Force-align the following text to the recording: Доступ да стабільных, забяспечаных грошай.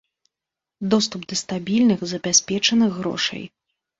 Доступ 0.93 1.21
да 1.33 1.37
стабільных, 1.41 1.99
забяспечаных 2.13 2.89
грошай. 3.03 3.43